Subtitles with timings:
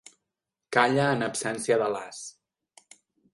[0.77, 2.23] Calla en absència de l'as.